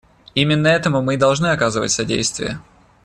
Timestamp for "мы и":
1.03-1.17